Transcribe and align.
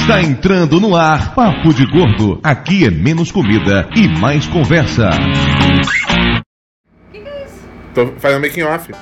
Está 0.00 0.22
entrando 0.22 0.80
no 0.80 0.96
ar 0.96 1.34
Papo 1.34 1.72
de 1.74 1.84
Gordo. 1.86 2.40
Aqui 2.42 2.84
é 2.86 2.90
menos 2.90 3.30
comida 3.30 3.88
e 3.94 4.08
mais 4.08 4.46
conversa. 4.46 5.10
Tô 7.94 8.08
fazendo 8.18 8.40
making 8.40 8.62
off. 8.62 8.92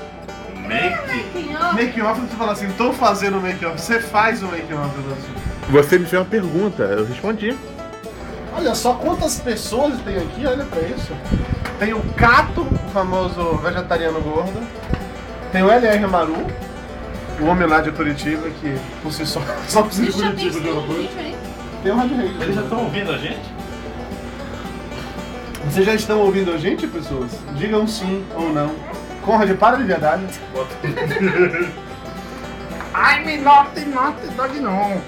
Make 1.74 2.02
off, 2.02 2.20
você 2.20 2.36
fala 2.36 2.52
assim, 2.52 2.68
tô 2.76 2.92
fazendo 2.92 3.40
make 3.40 3.64
off. 3.64 3.80
Você 3.80 4.00
faz 4.00 4.42
o 4.42 4.48
make 4.48 4.74
off, 4.74 4.90
assim. 5.12 5.72
Você 5.72 5.98
me 5.98 6.04
fez 6.04 6.20
uma 6.20 6.28
pergunta, 6.28 6.82
eu 6.82 7.06
respondi. 7.06 7.56
Olha 8.54 8.74
só 8.74 8.94
quantas 8.94 9.40
pessoas 9.40 9.98
tem 10.00 10.16
aqui, 10.16 10.44
olha 10.46 10.64
pra 10.64 10.82
isso. 10.82 11.12
Tem 11.78 11.94
o 11.94 12.00
Cato, 12.16 12.62
o 12.62 12.90
famoso 12.92 13.56
vegetariano 13.58 14.20
gordo. 14.20 14.60
Tem 15.52 15.62
o 15.62 15.70
LR 15.70 16.06
Maru, 16.08 16.44
o 17.40 17.46
homem 17.46 17.66
lá 17.68 17.80
de 17.80 17.92
Curitiba, 17.92 18.48
que 18.60 18.74
por 19.02 19.12
si 19.12 19.26
só, 19.26 19.40
só 19.68 19.82
precisa 19.82 20.10
de 20.10 20.22
Curitiba 20.22 20.60
de 20.60 20.68
orgulho. 20.68 21.08
Tem 21.82 21.92
o 21.92 21.96
Rádio 21.96 22.16
Rei. 22.16 22.36
Eles 22.40 22.54
já 22.54 22.62
estão 22.62 22.84
ouvindo 22.84 23.12
a 23.12 23.18
gente? 23.18 23.58
Vocês 25.64 25.86
já 25.86 25.94
estão 25.94 26.20
ouvindo 26.20 26.52
a 26.52 26.56
gente, 26.58 26.86
pessoas? 26.86 27.30
Digam 27.56 27.86
sim 27.86 28.24
ou 28.34 28.52
não. 28.52 28.74
Conrad, 29.22 29.50
para 29.56 29.76
de 29.76 29.84
verdade. 29.84 30.24
Ai, 32.94 33.24
me 33.24 33.36
not, 33.36 33.78
not, 33.86 34.16
dog 34.36 34.58
não. 34.60 35.00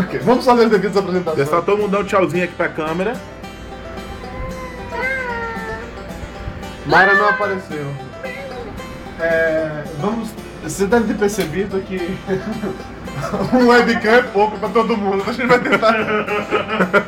Ok, 0.00 0.18
vamos 0.20 0.44
fazer 0.44 0.64
as 0.64 0.70
devidas 0.70 0.94
Já 0.94 1.00
apresentações. 1.00 1.48
só 1.48 1.60
todo 1.60 1.78
mundo 1.78 1.90
dar 1.90 2.00
um 2.00 2.04
tchauzinho 2.04 2.44
aqui 2.44 2.54
pra 2.54 2.68
câmera. 2.68 3.14
Mayra 6.86 7.14
não 7.14 7.28
apareceu. 7.28 7.94
É, 9.20 9.84
vamos. 10.00 10.33
Você 10.64 10.86
deve 10.86 11.08
ter 11.12 11.18
percebido 11.18 11.78
que 11.82 11.98
um 13.52 13.68
webcam 13.68 14.14
é 14.14 14.22
pouco 14.22 14.58
pra 14.58 14.70
todo 14.70 14.96
mundo. 14.96 15.22
A 15.28 15.32
gente 15.32 15.46
vai 15.46 15.58
tentar, 15.58 15.92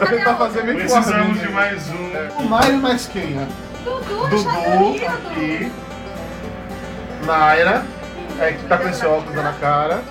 tentar 0.06 0.34
fazer 0.36 0.62
meio 0.62 0.76
que 0.76 0.84
Precisamos 0.84 1.40
de 1.40 1.48
mais 1.48 1.88
um. 1.88 2.42
O 2.42 2.48
Mayra 2.50 2.76
mais 2.76 3.06
quem? 3.06 3.38
ó? 3.40 3.46
Dudu, 3.82 4.28
Dudu 4.28 4.44
Dudu 4.44 5.06
aqui. 5.06 5.72
Mayra, 7.24 7.82
é, 8.38 8.52
que 8.52 8.64
tá 8.64 8.76
com 8.76 8.88
esse 8.90 9.06
óculos 9.06 9.34
na 9.42 9.52
cara. 9.54 10.02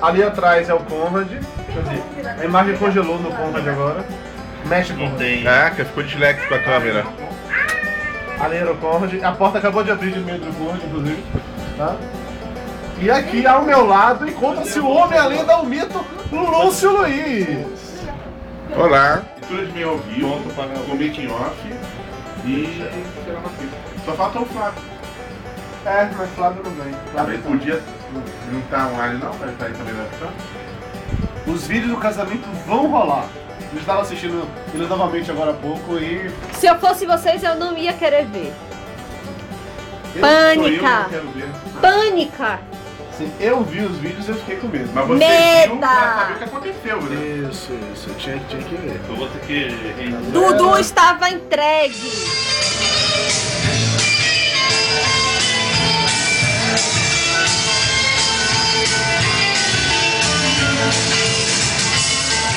Ali 0.00 0.22
atrás 0.22 0.68
é 0.68 0.74
o 0.74 0.78
Conrad. 0.80 1.28
Quer 1.28 1.82
dizer, 1.82 2.02
a 2.40 2.44
imagem 2.44 2.76
congelou 2.76 3.18
no 3.18 3.32
Conrad 3.32 3.66
agora. 3.66 4.04
Mexe 4.66 4.92
Não 4.92 5.00
Conrad. 5.00 5.18
tem. 5.18 5.42
Caraca, 5.42 5.84
ficou 5.84 6.04
disléxico 6.04 6.54
a 6.54 6.60
câmera. 6.60 7.04
Ali 8.38 8.56
era 8.56 8.72
o 8.72 8.76
Conrad. 8.76 9.12
A 9.20 9.32
porta 9.32 9.58
acabou 9.58 9.82
de 9.82 9.90
abrir 9.90 10.12
de 10.12 10.20
meio 10.20 10.38
do 10.38 10.52
Conrad, 10.56 10.80
inclusive. 10.84 11.24
Tá? 11.76 11.96
E 13.00 13.10
aqui 13.10 13.46
ao 13.46 13.62
meu 13.62 13.84
lado 13.86 14.28
encontra-se 14.28 14.78
o 14.78 14.88
homem 14.88 15.18
além 15.18 15.44
da 15.44 15.58
o 15.60 15.66
mito, 15.66 16.04
Lúcio 16.32 16.96
Luiz. 16.96 17.66
Olá. 18.76 19.22
Leitura 19.40 19.66
de 19.66 19.72
meio 19.72 19.98
vivo, 19.98 20.28
pronto 20.40 20.54
para 20.54 20.66
o 20.92 20.96
making 20.96 21.28
off. 21.28 21.56
E. 22.46 22.88
Só 24.04 24.12
falta 24.12 24.38
o 24.40 24.46
Flávio. 24.46 24.82
É, 25.86 26.08
mas 26.16 26.30
Flávio 26.30 26.62
não 26.64 26.70
vem. 26.72 26.94
Também 27.14 27.38
podia. 27.40 27.82
Não 28.52 28.60
tá 28.70 28.86
online 28.88 29.18
não, 29.18 29.32
vai 29.32 29.48
estar 29.50 29.66
aí 29.66 29.72
também 29.72 29.94
na 29.94 30.04
opção. 30.04 30.28
Os 31.46 31.66
vídeos 31.66 31.90
do 31.90 31.96
casamento 31.98 32.48
vão 32.66 32.86
rolar. 32.90 33.26
Eu 33.72 33.80
estava 33.80 34.02
assistindo 34.02 34.48
ele 34.72 34.86
novamente 34.86 35.30
agora 35.30 35.50
há 35.50 35.54
pouco 35.54 35.96
e. 35.98 36.30
Se 36.54 36.66
eu 36.66 36.78
fosse 36.78 37.04
vocês, 37.04 37.42
eu 37.42 37.56
não 37.56 37.76
ia 37.76 37.92
querer 37.92 38.24
ver. 38.26 38.52
eu- 40.14 40.20
Pânica. 40.20 40.64
Eu 40.70 40.78
que 40.78 40.82
não 40.82 41.08
quero 41.10 41.28
ver. 41.32 41.48
Pânica! 41.80 42.60
Assim, 43.14 43.30
eu 43.38 43.62
vi 43.62 43.80
os 43.80 43.96
vídeos 43.98 44.26
e 44.26 44.30
eu 44.32 44.34
fiquei 44.34 44.56
com 44.56 44.66
medo. 44.66 44.90
Mas 44.92 45.06
você 45.06 45.18
Meta! 45.18 45.68
viu 45.68 45.78
pra 45.78 46.14
saber 46.18 46.32
o 46.32 46.38
que 46.38 46.44
aconteceu, 46.44 47.00
né? 47.02 47.48
Isso, 47.48 47.72
isso, 47.92 48.10
eu 48.10 48.14
tinha, 48.16 48.38
tinha 48.48 48.62
que 48.62 48.74
ver. 48.74 49.00
Eu 49.08 49.14
vou 49.14 49.28
ter 49.28 49.38
que. 49.46 49.68
Dudu 50.32 50.76
estava 50.80 51.30
entregue. 51.30 52.10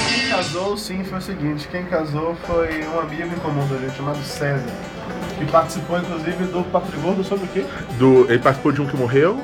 Quem 0.09 0.29
casou, 0.29 0.77
sim, 0.77 1.03
foi 1.03 1.17
o 1.17 1.21
seguinte: 1.21 1.67
quem 1.71 1.85
casou 1.85 2.35
foi 2.45 2.83
um 2.87 2.99
amigo 2.99 3.35
em 3.35 3.39
comum 3.39 3.67
da 3.67 3.77
gente 3.77 3.95
chamado 3.95 4.17
César, 4.23 4.63
que 5.37 5.45
participou 5.45 5.99
inclusive 5.99 6.45
do 6.45 6.63
Patrigordo 6.71 7.23
sobre 7.23 7.45
o 7.45 7.47
quê? 7.49 7.65
Do, 7.97 8.25
ele 8.29 8.39
participou 8.39 8.71
de 8.71 8.81
um 8.81 8.87
que 8.87 8.97
morreu? 8.97 9.39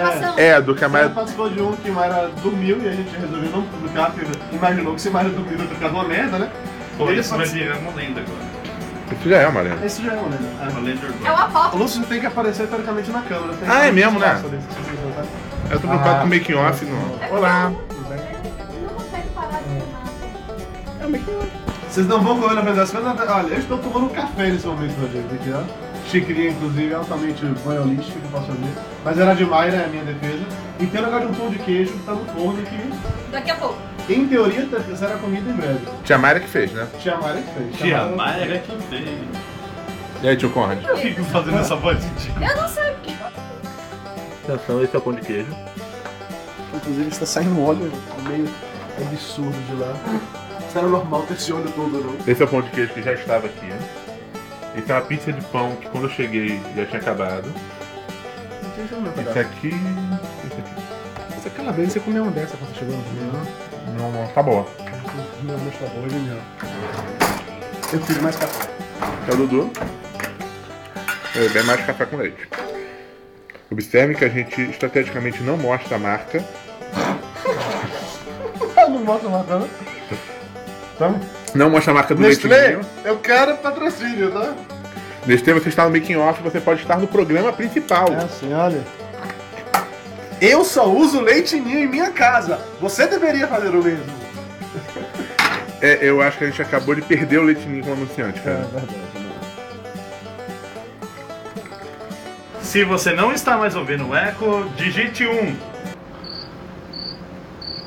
Gravação. 0.00 0.34
É, 0.38 0.60
do 0.60 0.74
que 0.74 0.84
a 0.84 0.88
César 0.88 0.98
Maia. 1.02 1.10
participou 1.14 1.50
de 1.50 1.60
um 1.62 1.72
que 1.76 1.90
Mayra 1.90 2.30
dormiu 2.42 2.78
e 2.82 2.88
a 2.88 2.92
gente 2.92 3.10
resolveu 3.16 3.50
não 3.50 3.62
publicar, 3.62 4.10
porque 4.12 4.26
imaginou 4.54 4.94
que 4.94 5.00
se 5.00 5.10
Mayra 5.10 5.28
dormiu 5.30 5.58
ia 5.58 5.66
ficar 5.66 5.88
uma 5.88 6.04
merda, 6.04 6.38
né? 6.38 6.50
Pô, 6.96 7.08
Ele 7.10 7.20
isso 7.20 7.30
vai 7.30 7.38
participou- 7.40 7.66
virar 7.74 7.78
uma 7.80 7.96
lenda 7.96 8.20
agora. 8.20 8.56
Isso 9.12 9.28
já 9.28 9.36
é 9.38 9.46
uma 9.46 9.60
lenda. 9.60 9.86
Esse 9.86 10.02
já 10.04 10.12
é 10.12 10.16
uma 10.16 10.28
lenda. 10.28 10.38
Uma 10.38 10.66
Ah. 10.66 10.80
lenda 10.82 11.00
É 11.06 11.08
urbana. 11.10 11.34
uma 11.34 11.46
O 11.46 11.50
foto. 11.50 11.76
Lúcio 11.76 12.02
tem 12.04 12.20
que 12.20 12.26
aparecer 12.26 12.66
teoricamente 12.66 13.10
na 13.10 13.20
câmera. 13.22 13.52
tem 13.54 13.68
Ah, 13.68 13.86
é 13.86 13.92
mesmo, 13.92 14.18
né? 14.18 14.36
se 14.36 14.42
tá? 14.42 14.48
Eu 15.70 15.80
tô 15.80 15.86
preocupado 15.88 16.16
Ah. 16.16 16.18
com 16.20 16.26
o 16.26 16.28
making 16.28 16.54
off 16.54 16.84
não. 16.84 17.36
Olá. 17.38 17.72
Tudo 17.88 18.08
bem? 18.08 18.18
Não 18.82 18.88
consegue 18.94 19.28
parar 19.34 19.60
de 19.62 21.10
filmar. 21.10 21.66
Vocês 21.88 22.06
não 22.08 22.20
vão 22.20 22.40
correr 22.40 22.54
na 22.54 22.62
frente 22.62 22.76
das 22.76 22.90
coisas. 22.90 23.12
Olha, 23.28 23.46
eu 23.54 23.58
estou 23.58 23.78
tomando 23.78 24.06
um 24.06 24.08
café 24.08 24.48
nesse 24.50 24.66
momento, 24.66 25.00
Rogério. 25.00 25.26
Aqui, 25.32 25.52
ó. 25.54 25.85
Xicrinha, 26.10 26.50
inclusive, 26.50 26.94
altamente 26.94 27.44
boiolística, 27.64 28.18
que 28.18 28.24
eu 28.26 28.30
posso 28.30 28.52
ver. 28.52 28.70
Mas 29.04 29.18
era 29.18 29.34
de 29.34 29.44
Mayra, 29.44 29.76
é 29.76 29.84
a 29.84 29.88
minha 29.88 30.04
defesa. 30.04 30.44
E 30.78 30.86
tem 30.86 31.00
um 31.00 31.04
negócio 31.04 31.26
de 31.28 31.32
um 31.32 31.34
pão 31.34 31.50
de 31.50 31.58
queijo 31.58 31.92
que 31.92 31.98
tá 32.00 32.12
no 32.12 32.24
forno 32.26 32.62
que, 32.62 33.30
Daqui 33.32 33.50
a 33.50 33.56
pouco. 33.56 33.76
em 34.08 34.26
teoria, 34.28 34.66
tá- 34.70 34.96
será 34.96 35.16
comida 35.16 35.50
em 35.50 35.54
breve. 35.54 35.80
Tia 36.04 36.18
Mayra 36.18 36.40
que 36.40 36.48
fez, 36.48 36.72
né? 36.72 36.86
Tia 37.00 37.16
Mayra 37.16 37.42
que 37.42 37.54
fez. 37.54 37.76
Tia 37.76 37.96
Mayra- 38.04 38.16
Mayra 38.16 38.58
que 38.58 38.72
fez. 38.88 39.18
E 40.22 40.28
aí, 40.28 40.36
tio 40.36 40.50
Conrad? 40.50 40.82
Eu 40.84 40.96
fico 40.96 41.22
fazendo 41.24 41.58
essa 41.58 41.76
voz 41.76 41.98
de 42.00 42.28
Eu 42.42 42.56
não 42.56 42.68
sei 42.68 42.92
o 42.92 42.96
que. 43.02 43.16
Atenção, 44.52 44.82
esse 44.82 44.94
é 44.94 44.98
o 44.98 45.02
pão 45.02 45.12
de 45.12 45.20
queijo. 45.22 45.54
Inclusive, 46.74 47.08
está 47.08 47.26
saindo 47.26 47.60
óleo 47.64 47.90
meio 48.28 48.48
absurdo 49.00 49.52
de 49.66 49.74
lá. 49.80 49.92
Isso 50.68 50.78
era 50.78 50.86
normal 50.86 51.22
ter 51.22 51.34
esse 51.34 51.52
óleo 51.52 51.70
todo, 51.74 51.90
não. 52.04 52.14
Esse 52.26 52.42
é 52.42 52.44
o 52.44 52.48
pão 52.48 52.62
de 52.62 52.70
queijo 52.70 52.92
que 52.94 53.02
já 53.02 53.12
estava 53.12 53.46
aqui. 53.46 53.68
Esse 54.76 54.92
é 54.92 54.94
uma 54.94 55.00
pizza 55.02 55.32
de 55.32 55.40
pão 55.46 55.74
que 55.76 55.88
quando 55.88 56.04
eu 56.04 56.10
cheguei 56.10 56.60
já 56.76 56.84
tinha 56.86 57.00
acabado. 57.00 57.52
Esse 59.30 59.38
aqui. 59.38 59.68
Esse 59.68 60.60
aqui. 60.60 61.36
Essa 61.36 61.50
calabresa, 61.50 61.92
você 61.92 62.00
comeu 62.00 62.22
uma 62.24 62.32
dessa 62.32 62.56
quando 62.56 62.70
você 62.72 62.78
chegou 62.80 62.96
no 62.96 63.02
primeiro, 63.04 63.32
Não, 63.98 64.12
não, 64.12 64.26
tá 64.28 64.42
boa. 64.42 64.66
não? 65.42 65.56
Não, 65.56 65.68
está 65.68 65.86
boa, 65.86 66.08
genial. 66.08 66.38
Eu 67.92 67.98
prefiro 68.00 68.22
mais 68.22 68.36
café. 68.36 68.68
É 69.28 69.32
o 69.32 69.36
Dudu. 69.36 69.70
É 71.36 71.48
bem 71.48 71.62
mais 71.64 71.84
café 71.84 72.04
com 72.06 72.16
leite. 72.16 72.48
Observe 73.70 74.14
que 74.14 74.24
a 74.24 74.28
gente 74.28 74.60
estrategicamente 74.62 75.42
não 75.42 75.56
mostra 75.56 75.96
a 75.96 75.98
marca. 75.98 76.44
Não 78.88 79.04
mostra 79.04 79.28
mais, 79.28 79.46
né? 79.46 79.68
Então, 80.94 81.20
Não 81.56 81.70
mostra 81.70 81.92
a 81.92 81.94
marca 81.94 82.14
do 82.14 82.20
Nestlé, 82.22 82.56
leitinho. 82.56 82.80
eu 83.04 83.18
quero 83.18 83.56
patrocínio, 83.56 84.30
tá? 84.30 84.54
Nestlé, 85.26 85.54
você 85.54 85.68
está 85.68 85.84
no 85.84 85.90
making 85.90 86.16
off, 86.16 86.42
você 86.42 86.60
pode 86.60 86.82
estar 86.82 86.98
no 86.98 87.06
programa 87.06 87.52
principal. 87.52 88.06
É 88.12 88.24
assim, 88.24 88.52
olha. 88.52 88.80
Eu 90.40 90.64
só 90.64 90.86
uso 90.86 91.20
leite 91.20 91.58
ninho 91.58 91.78
em 91.80 91.86
minha 91.88 92.10
casa. 92.10 92.60
Você 92.80 93.06
deveria 93.06 93.48
fazer 93.48 93.68
o 93.74 93.82
mesmo. 93.82 94.04
É, 95.80 95.98
eu 96.02 96.20
acho 96.22 96.38
que 96.38 96.44
a 96.44 96.46
gente 96.48 96.60
acabou 96.60 96.94
de 96.94 97.02
perder 97.02 97.38
o 97.38 97.42
leitinho 97.44 97.80
como 97.82 97.94
anunciante, 97.94 98.38
É 98.40 98.42
cara. 98.42 98.56
verdade? 98.56 98.86
Se 102.60 102.84
você 102.84 103.12
não 103.12 103.32
está 103.32 103.56
mais 103.56 103.74
ouvindo 103.76 104.08
o 104.08 104.14
eco, 104.14 104.68
digite 104.76 105.26
1. 105.26 105.56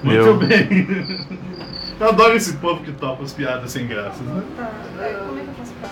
Muito 0.03 0.15
Eu- 0.25 0.37
bem. 0.37 1.27
Eu 1.99 2.09
adoro 2.09 2.35
esse 2.35 2.53
povo 2.53 2.81
que 2.83 2.91
topa 2.93 3.23
as 3.23 3.33
piadas 3.33 3.71
sem 3.71 3.85
graça. 3.87 4.21
Né? 4.23 4.41
Como 4.47 5.39
é 5.39 5.43
que 5.43 5.47
eu 5.49 5.53
faço 5.57 5.73
pra 5.81 5.89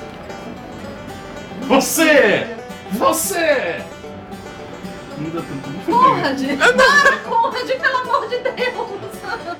Você! 1.67 2.47
Você! 2.93 3.81
Ainda 5.17 5.41
tudo. 5.41 5.85
Conrad! 5.85 6.39
Ah, 6.61 7.17
Conrad, 7.27 7.67
pelo 7.69 7.97
amor 7.97 8.27
de 8.29 8.37
Deus! 8.37 8.87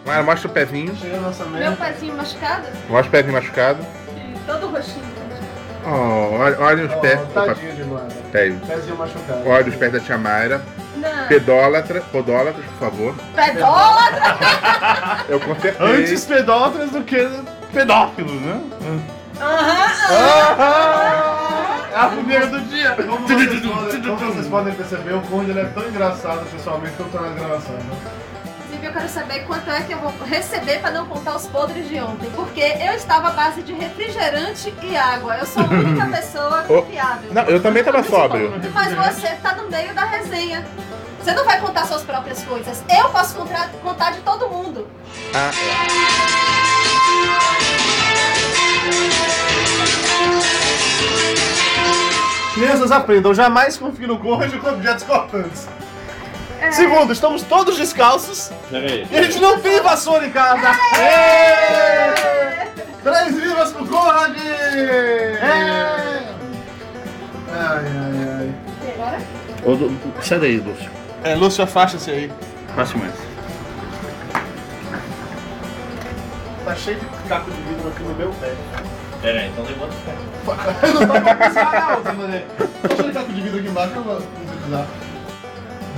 Mas 0.05 0.25
mostra 0.25 0.47
o 0.49 0.53
pezinho. 0.53 0.95
Meu 1.51 1.75
pezinho 1.75 2.15
machucado 2.15 2.67
Mostra 2.88 3.07
o 3.07 3.11
pezinho 3.11 3.33
machucado. 3.33 3.85
e 4.15 4.39
todo 4.45 4.67
roxinho. 4.67 5.17
Oh, 5.85 6.35
olha, 6.39 6.59
olha 6.59 6.85
os 6.85 6.94
pés. 6.95 7.19
Oh, 7.19 7.23
Opa, 7.23 7.45
tadinho 7.47 7.75
de 7.75 7.83
nada. 7.83 8.07
pés. 8.31 8.55
Pezinho 8.67 8.95
machucado. 8.97 9.47
Olha 9.49 9.67
os 9.67 9.75
pés 9.75 9.91
da 9.91 9.99
tia 9.99 10.17
Mayra. 10.17 10.61
Não. 10.97 11.27
Pedólatra, 11.27 12.01
podólatras, 12.11 12.65
por 12.65 12.89
favor. 12.89 13.15
Pedólatra! 13.35 15.25
Eu 15.29 15.39
consertei. 15.39 15.88
Antes 15.88 16.25
pedólatras 16.25 16.91
do 16.91 17.01
que 17.03 17.29
pedófilos, 17.73 18.41
né? 18.41 18.61
É 21.94 21.99
a 21.99 22.07
primeira 22.07 22.47
do 22.47 22.61
dia. 22.61 22.95
Como 22.95 23.27
vocês, 23.27 23.61
podem, 23.61 24.01
como 24.01 24.17
vocês 24.17 24.47
podem 24.47 24.73
perceber, 24.73 25.13
o 25.13 25.21
Conde 25.21 25.57
é 25.57 25.65
tão 25.65 25.88
engraçado 25.88 26.45
pessoalmente 26.51 26.95
quanto 26.95 27.21
nas 27.21 27.35
gravações. 27.35 27.83
Né? 27.83 27.97
Eu 28.87 28.93
quero 28.93 29.09
saber 29.09 29.39
quanto 29.45 29.69
é 29.69 29.81
que 29.81 29.91
eu 29.91 29.97
vou 29.99 30.13
receber 30.25 30.79
pra 30.79 30.89
não 30.91 31.05
contar 31.07 31.35
os 31.35 31.45
podres 31.47 31.89
de 31.89 31.99
ontem. 31.99 32.29
Porque 32.33 32.61
eu 32.61 32.93
estava 32.93 33.27
à 33.27 33.31
base 33.31 33.61
de 33.61 33.73
refrigerante 33.73 34.73
e 34.81 34.95
água. 34.95 35.35
Eu 35.35 35.45
sou 35.45 35.61
a 35.61 35.65
única 35.65 36.05
pessoa 36.15 36.63
Oh, 36.69 36.81
confiável. 36.81 37.33
Não, 37.33 37.43
eu 37.43 37.61
também 37.61 37.83
tava 37.83 38.01
sóbrio. 38.03 38.53
Mas 38.73 38.93
você 38.93 39.27
tá 39.43 39.55
no 39.55 39.69
meio 39.69 39.93
da 39.93 40.05
resenha. 40.05 40.65
Você 41.21 41.33
não 41.33 41.43
vai 41.43 41.59
contar 41.59 41.85
suas 41.85 42.03
próprias 42.03 42.41
coisas. 42.45 42.81
Eu 42.89 43.09
posso 43.09 43.35
contar, 43.35 43.67
contar 43.83 44.11
de 44.11 44.21
todo 44.21 44.47
mundo. 44.49 44.87
Ah, 45.35 45.51
Crianças 52.53 52.91
aprendam, 52.91 53.33
jamais 53.33 53.77
confie 53.77 54.07
no 54.07 54.17
Gordo 54.17 54.57
com 54.59 54.69
objetos 54.69 55.03
cortantes. 55.03 55.67
Segundo, 56.71 57.13
estamos 57.13 57.44
todos 57.44 57.77
descalços 57.77 58.51
Peraí. 58.69 59.07
e 59.09 59.18
a 59.18 59.24
gente 59.24 59.39
não 59.39 59.59
tem 59.59 59.80
vassoura 59.81 60.25
em 60.25 60.31
casa. 60.31 60.71
Êêê! 60.98 62.68
Três 63.04 63.36
vivas 63.39 63.71
pro 63.71 63.86
Conrad! 63.86 64.36
Ai, 67.54 67.86
ai, 67.86 68.30
ai. 68.39 68.54
E 68.83 68.92
agora? 68.92 69.19
Ô, 69.65 70.21
Sai 70.21 70.39
daí, 70.39 70.57
Lúcio. 70.57 70.89
É, 71.24 71.36
Lúcio, 71.36 71.63
afasta-se 71.63 72.12
aí. 72.12 72.31
Passe 72.75 72.98
mais. 72.98 73.13
Tá 76.65 76.75
cheio 76.75 77.00
de 77.00 77.06
caco 77.30 77.50
de 77.50 77.62
vidro 77.62 77.88
aqui 77.89 78.04
no 78.04 78.13
meu 78.15 78.30
pé. 78.42 78.54
Peraí, 79.21 79.48
então 79.48 79.63
levanta 79.63 79.94
o 79.94 80.00
pé. 80.06 80.88
Não 80.94 81.07
tô 81.07 81.21
pra 81.21 81.36
pisar, 81.36 81.89
não, 81.95 82.04
Zé 82.04 82.12
Mané. 82.13 82.44
Tá 82.81 82.95
cheio 82.95 83.07
de 83.07 83.13
caco 83.13 83.33
de 83.33 83.42
vidro 83.42 83.59
aqui 83.59 83.68
embaixo, 83.69 83.94
eu 83.95 84.04
vou 84.04 84.21
pisar. 84.65 84.86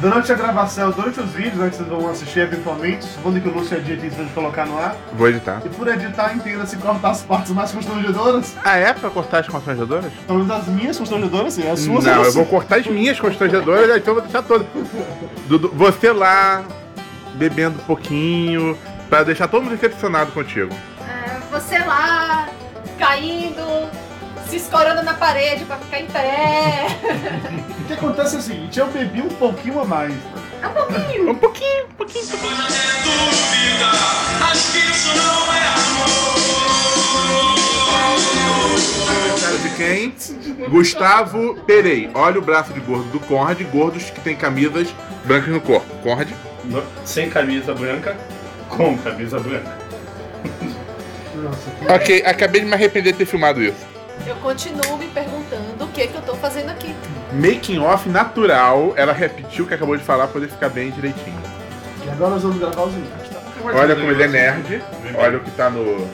Durante 0.01 0.31
a 0.31 0.35
gravação, 0.35 0.91
durante 0.91 1.19
os 1.19 1.29
vídeos, 1.31 1.55
né, 1.55 1.69
que 1.69 1.75
vocês 1.75 1.89
vão 1.89 2.09
assistir 2.09 2.39
eventualmente, 2.39 3.03
supondo 3.03 3.41
que 3.41 3.49
o 3.49 3.53
Lúcio 3.53 3.77
edite 3.77 4.07
isso 4.07 4.15
pra 4.15 4.23
gente 4.23 4.33
colocar 4.33 4.65
no 4.65 4.77
ar, 4.77 4.95
vou 5.13 5.27
editar. 5.27 5.61
e 5.65 5.69
por 5.69 5.87
editar, 5.89 6.33
entenda-se 6.33 6.77
cortar 6.77 7.09
as 7.09 7.21
partes 7.21 7.51
mais 7.51 7.71
constrangedoras, 7.73 8.55
Ah, 8.63 8.77
é 8.77 8.93
pra 8.93 9.09
cortar 9.09 9.39
as 9.39 9.47
constrangedoras? 9.47 10.11
pelo 10.25 10.39
menos 10.39 10.55
as 10.55 10.67
minhas 10.67 10.97
constrangedoras, 10.97 11.53
sim, 11.53 11.69
as 11.69 11.79
suas 11.81 12.05
Não, 12.05 12.23
eu 12.23 12.31
vou 12.31 12.45
cortar 12.45 12.77
as 12.79 12.87
minhas 12.87 13.19
constrangedoras, 13.19 13.97
então 13.97 14.13
eu 14.13 14.13
vou 14.13 14.21
deixar 14.23 14.41
todas. 14.41 14.65
Dudu, 15.47 15.69
você 15.75 16.13
lá, 16.13 16.63
bebendo 17.33 17.79
um 17.79 17.83
pouquinho, 17.85 18.77
pra 19.09 19.23
deixar 19.23 19.49
todo 19.49 19.63
mundo 19.63 19.75
decepcionado 19.75 20.31
contigo. 20.31 20.73
É, 21.09 21.39
você 21.51 21.77
lá, 21.79 22.47
caindo, 22.97 23.89
escorando 24.59 25.01
na 25.03 25.13
parede 25.13 25.65
pra 25.65 25.77
ficar 25.77 25.99
em 25.99 26.05
pé. 26.07 26.87
O 27.79 27.83
que 27.85 27.93
acontece 27.93 28.35
é 28.35 28.39
o 28.39 28.41
seguinte, 28.41 28.79
eu 28.79 28.87
bebi 28.87 29.21
um 29.21 29.29
pouquinho 29.29 29.79
a 29.79 29.85
mais. 29.85 30.13
É 30.61 30.67
um 30.67 30.73
pouquinho. 30.73 31.29
Um 31.31 31.35
pouquinho, 31.35 31.85
um 31.85 31.93
pouquinho. 31.93 32.25
Cara 39.41 39.57
de 39.57 39.69
quem? 39.75 40.13
Gustavo 40.69 41.55
Perei. 41.65 42.09
Olha 42.13 42.39
o 42.39 42.41
braço 42.41 42.73
de 42.73 42.79
gordo 42.79 43.09
do 43.11 43.19
Conrad, 43.21 43.61
gordos 43.71 44.09
que 44.09 44.19
tem 44.19 44.35
camisas 44.35 44.87
brancas 45.25 45.49
no 45.49 45.61
corpo. 45.61 45.87
Conrad? 46.03 46.29
No- 46.65 46.83
Sem 47.05 47.29
camisa 47.29 47.73
branca, 47.73 48.15
com 48.69 48.97
camisa 48.97 49.39
branca. 49.39 49.77
Nossa, 51.35 51.93
Ok, 51.95 52.21
acabei 52.25 52.61
de 52.61 52.67
me 52.67 52.73
arrepender 52.73 53.13
de 53.13 53.19
ter 53.19 53.25
filmado 53.25 53.61
isso. 53.63 53.87
Eu 54.25 54.35
continuo 54.37 54.97
me 54.97 55.07
perguntando 55.07 55.83
o 55.83 55.87
que, 55.87 56.07
que 56.07 56.15
eu 56.15 56.21
tô 56.21 56.35
fazendo 56.35 56.69
aqui. 56.69 56.95
Making 57.33 57.79
off 57.79 58.07
natural, 58.09 58.93
ela 58.95 59.11
repetiu 59.13 59.65
o 59.65 59.67
que 59.67 59.73
acabou 59.73 59.97
de 59.97 60.03
falar 60.03 60.25
pra 60.25 60.33
poder 60.33 60.49
ficar 60.49 60.69
bem 60.69 60.91
direitinho. 60.91 61.39
E 62.05 62.09
agora 62.09 62.31
nós 62.31 62.43
vamos 62.43 62.59
gravar 62.59 62.83
os 62.83 62.93
vídeos, 62.93 63.29
tá? 63.29 63.39
Olha 63.73 63.95
como 63.95 64.11
ele 64.11 64.23
é 64.23 64.27
nerd, 64.27 64.83
olha 65.17 65.37
o 65.37 65.41
que 65.41 65.51
tá 65.51 65.69
no 65.69 66.07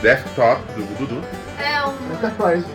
desktop 0.00 0.60
do 0.74 0.82
Dudu. 0.98 1.22
É 1.58 1.84
um. 1.86 1.92
Enterprise. 2.14 2.66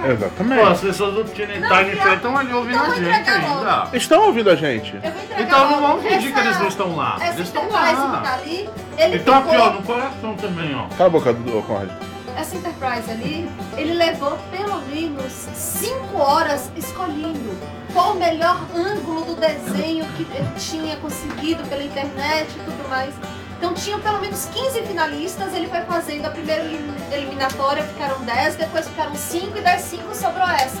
Pô, 0.00 0.08
Exatamente. 0.08 0.62
as 0.68 0.80
pessoas 0.80 1.14
do 1.14 1.24
Tiny 1.24 1.60
Não, 1.60 1.68
Tiny. 1.68 1.96
Fair 1.96 2.14
estão 2.16 2.36
ali 2.36 2.52
ouvindo 2.52 2.74
Então 2.74 2.82
a 2.84 2.88
vou 2.88 2.96
gente 2.96 3.08
entregar 3.20 3.36
ainda. 3.40 3.96
Estão 3.96 4.26
ouvindo 4.26 4.50
a 4.50 4.56
gente? 4.56 4.94
Eu 4.96 5.00
vou 5.12 5.22
entregar 5.22 5.42
Então 5.42 5.58
não 5.70 5.80
logo. 5.80 5.86
vamos 5.98 6.02
fingir 6.12 6.32
que 6.32 6.38
Essa- 6.40 6.48
eles 6.48 6.58
não 6.58 6.68
estão 6.68 6.96
lá. 6.96 7.16
Essa 7.20 7.26
Eles 7.34 7.40
estão 7.46 7.66
que 7.66 7.72
tá 7.72 7.78
lá. 7.80 8.32
ali, 8.34 8.70
ele 8.98 9.16
Então 9.16 9.34
aqui, 9.38 9.50
ficou- 9.50 9.66
ó, 9.66 9.70
no 9.70 9.82
coração 9.82 10.34
também, 10.36 10.74
ó. 10.74 10.86
Cala 10.96 11.06
a 11.06 11.10
boca, 11.10 11.32
Dudu, 11.32 11.62
Conrad. 11.62 11.88
Essa 12.36 12.56
Enterprise 12.56 13.10
ali, 13.10 13.48
ele 13.76 13.94
levou 13.94 14.38
pelo 14.50 14.80
menos 14.82 15.32
5 15.32 16.16
horas 16.16 16.70
escolhendo 16.76 17.56
qual 17.92 18.12
o 18.12 18.18
melhor 18.18 18.58
ângulo 18.74 19.24
do 19.24 19.34
desenho 19.36 20.04
que 20.16 20.22
ele 20.22 20.48
tinha 20.58 20.96
conseguido 20.96 21.62
pela 21.64 21.82
internet 21.82 22.48
e 22.50 22.64
tudo 22.64 22.88
mais. 22.88 23.14
Então 23.58 23.74
tinham 23.74 24.00
pelo 24.00 24.20
menos 24.20 24.46
15 24.46 24.82
finalistas, 24.82 25.54
ele 25.54 25.68
foi 25.68 25.82
fazendo 25.82 26.26
a 26.26 26.30
primeira 26.30 26.64
elim- 26.64 26.94
eliminatória, 27.12 27.82
ficaram 27.84 28.18
10, 28.22 28.56
depois 28.56 28.88
ficaram 28.88 29.14
5 29.14 29.56
e 29.56 29.60
das 29.60 29.82
5 29.82 30.14
sobrou 30.14 30.48
essa. 30.48 30.78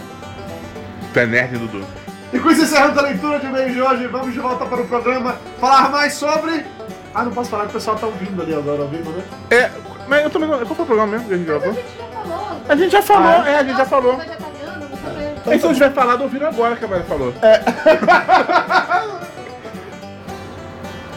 Tu 1.12 1.18
é 1.20 1.26
nerd, 1.26 1.58
Dudu. 1.58 1.84
E 2.32 2.38
com 2.40 2.50
isso 2.50 2.62
encerramos 2.62 2.96
a 2.96 3.02
leitura 3.02 3.38
de 3.38 3.46
e-mail 3.46 3.70
de 3.72 3.80
hoje, 3.82 4.06
vamos 4.08 4.32
de 4.32 4.40
volta 4.40 4.64
para 4.64 4.80
o 4.80 4.88
programa 4.88 5.36
falar 5.60 5.90
mais 5.90 6.14
sobre... 6.14 6.64
Ah, 7.14 7.22
não 7.24 7.30
posso 7.30 7.50
falar 7.50 7.64
que 7.64 7.70
o 7.70 7.72
pessoal 7.74 7.96
tá 7.98 8.06
ouvindo 8.06 8.40
ali 8.40 8.54
agora, 8.54 8.80
ao 8.82 8.88
vivo, 8.88 9.10
né? 9.10 9.22
É, 9.50 9.70
mas 10.08 10.24
eu 10.24 10.30
também 10.30 10.48
não. 10.48 10.58
Qual 10.58 10.74
foi 10.74 10.84
o 10.84 10.86
programa 10.86 11.12
mesmo 11.12 11.28
que 11.28 11.34
a 11.34 11.36
gente 11.36 11.46
gravou? 11.46 11.72
gente 11.74 11.82
já 11.96 12.02
falou. 12.12 12.62
A 12.68 12.76
gente 12.76 12.90
já 12.92 13.02
falou, 13.02 13.28
Ah, 13.28 13.48
é, 13.50 13.58
a 13.58 13.64
gente 13.64 13.76
já 13.76 13.86
falou. 13.86 14.18
Quê. 14.18 15.54
Então, 15.54 15.58
se 15.58 15.66
eu 15.66 15.74
tiver 15.74 15.92
falado, 15.92 16.22
ouviram 16.22 16.48
agora 16.48 16.76
que 16.76 16.84
a 16.84 16.88
Maria 16.88 17.04
falou. 17.04 17.34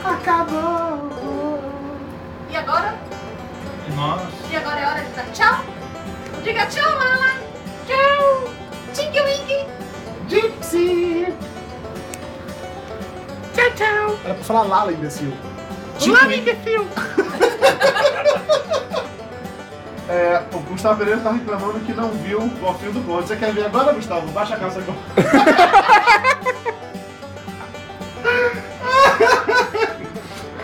Acabou! 0.03 1.11
E 2.49 2.55
agora? 2.55 2.95
Nossa. 3.95 4.25
E 4.51 4.55
agora 4.55 4.79
é 4.79 4.87
hora 4.87 5.01
de 5.01 5.09
dar 5.11 5.25
tchau? 5.31 5.63
Diga 6.43 6.65
tchau, 6.67 6.91
mamãe! 6.91 7.35
Tchau! 7.87 8.49
Tinky 8.93 9.21
Winky! 9.21 9.67
Gypsy! 10.27 11.33
Tchau, 13.53 13.71
tchau! 13.75 14.17
Era 14.25 14.33
pra 14.33 14.43
falar 14.43 14.63
Lala, 14.63 14.91
imbecil. 14.91 15.33
Lá, 16.07 16.33
imbecil! 16.33 16.87
É, 20.07 20.43
o 20.53 20.59
Gustavo 20.59 20.99
Pereira 20.99 21.19
tá 21.19 21.31
reclamando 21.31 21.79
que 21.79 21.91
não 21.91 22.11
viu 22.11 22.37
o 22.39 22.47
golfinho 22.49 22.91
do 22.91 23.01
Conde. 23.01 23.27
Você 23.27 23.35
quer 23.35 23.51
ver 23.51 23.65
agora, 23.65 23.91
Gustavo? 23.93 24.27
Baixa 24.27 24.53
a 24.53 24.59
calça 24.59 24.77
agora. 24.79 24.95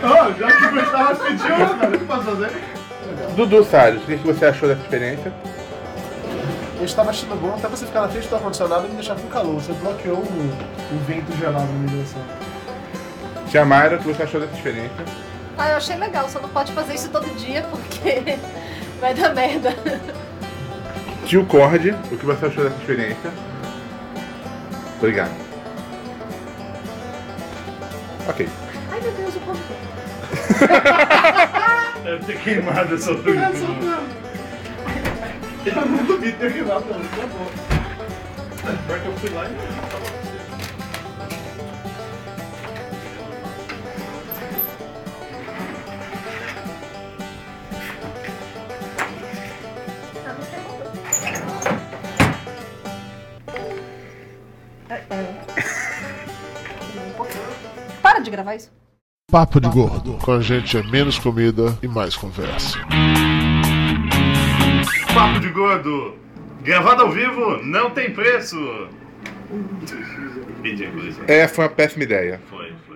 oh, 0.04 0.32
já 0.38 0.52
que 0.52 0.64
o 0.64 0.70
Gustavo 0.70 1.24
pediu, 1.24 1.48
cara? 1.48 1.88
O 1.88 1.98
que 1.98 2.04
posso 2.04 2.22
fazer? 2.22 2.52
Dudu 3.34 3.64
Salles, 3.64 4.00
o 4.02 4.06
que 4.06 4.14
você 4.18 4.44
achou 4.44 4.68
dessa 4.68 4.82
experiência? 4.82 5.32
Eu 6.78 6.84
estava 6.84 7.10
achando 7.10 7.34
bom 7.40 7.52
até 7.54 7.66
você 7.68 7.84
ficar 7.86 8.02
na 8.02 8.08
frente 8.08 8.28
do 8.28 8.36
ar-condicionado 8.36 8.86
e 8.86 8.90
me 8.90 8.94
deixar 8.94 9.16
com 9.16 9.26
calor. 9.28 9.54
Você 9.54 9.72
bloqueou 9.72 10.18
o, 10.18 10.20
o 10.20 10.98
vento 11.06 11.36
gelado 11.36 11.66
na 11.66 11.72
minha 11.72 11.88
direção. 11.88 12.22
Tia 13.48 13.64
Mayra, 13.64 13.96
o 13.96 13.98
que 13.98 14.06
você 14.06 14.22
achou 14.22 14.40
dessa 14.40 14.54
experiência? 14.54 15.04
Ah, 15.58 15.70
eu 15.70 15.76
achei 15.76 15.96
legal, 15.96 16.28
só 16.28 16.38
não 16.40 16.48
pode 16.48 16.72
fazer 16.72 16.94
isso 16.94 17.08
todo 17.10 17.26
dia 17.36 17.62
porque 17.70 18.38
vai 19.02 19.12
dar 19.14 19.34
merda. 19.34 19.76
Tio 21.26 21.44
Cord, 21.46 21.90
o 21.90 22.16
que 22.16 22.24
você 22.24 22.46
achou 22.46 22.62
dessa 22.62 22.76
experiência? 22.76 23.32
Obrigado. 24.98 25.32
Ok. 28.28 28.48
Ai 28.92 29.00
meu 29.00 29.10
Deus, 29.12 29.34
o 29.34 29.40
povo. 29.40 29.60
Deve 32.04 32.24
ter 32.26 32.38
queimado 32.42 32.94
essa 32.94 33.12
tudo. 33.16 33.30
Eu 35.64 35.86
não 35.86 36.04
duvido 36.04 36.38
ter 36.38 36.52
queimado 36.52 36.84
também, 36.84 37.08
tá 37.08 37.26
bom. 37.26 37.50
Pior 38.86 39.00
que 39.00 39.06
eu 39.06 39.16
fui 39.16 39.30
lá 39.30 39.46
e. 39.46 40.31
Para 58.02 58.20
de 58.20 58.30
gravar 58.30 58.56
isso. 58.56 58.70
Papo 59.30 59.60
de 59.60 59.68
Gordo. 59.68 60.14
Com 60.18 60.32
a 60.32 60.40
gente 60.40 60.76
é 60.76 60.82
menos 60.82 61.18
comida 61.18 61.78
e 61.82 61.88
mais 61.88 62.16
conversa. 62.16 62.78
Papo 65.14 65.40
de 65.40 65.48
gordo! 65.48 66.16
Gravado 66.62 67.02
ao 67.02 67.10
vivo, 67.10 67.62
não 67.62 67.90
tem 67.90 68.12
preço! 68.12 68.58
Ridículo 70.62 71.06
isso. 71.06 71.20
É, 71.26 71.48
foi 71.48 71.64
uma 71.64 71.70
péssima 71.70 72.04
ideia. 72.04 72.40
Foi, 72.48 72.72
foi. 72.86 72.91